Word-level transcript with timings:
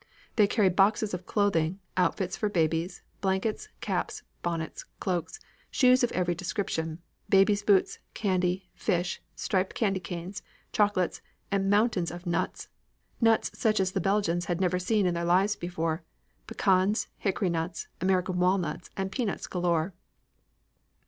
They 0.35 0.47
carried 0.47 0.75
boxes 0.75 1.13
of 1.13 1.27
clothing, 1.27 1.79
outfits 1.95 2.35
for 2.35 2.49
babies, 2.49 3.03
blankets, 3.21 3.69
caps, 3.81 4.23
bonnets, 4.41 4.83
cloaks, 4.99 5.39
shoes 5.69 6.03
of 6.03 6.11
every 6.13 6.33
description, 6.33 6.97
babies' 7.29 7.61
boots, 7.61 7.99
candy, 8.15 8.71
fish, 8.73 9.21
striped 9.35 9.75
candy 9.75 9.99
canes, 9.99 10.41
chocolates 10.73 11.21
and 11.51 11.69
mountains 11.69 12.09
of 12.09 12.25
nuts, 12.25 12.67
nuts 13.21 13.51
such 13.53 13.79
as 13.79 13.91
the 13.91 14.01
Belgians 14.01 14.45
had 14.45 14.59
never 14.59 14.79
seen 14.79 15.05
in 15.05 15.13
their 15.13 15.23
lives 15.23 15.55
before: 15.55 16.01
pecans, 16.47 17.07
hickory 17.19 17.51
nuts, 17.51 17.87
American 18.01 18.39
walnuts, 18.39 18.89
and 18.97 19.11
peanuts 19.11 19.45
galore. 19.45 19.93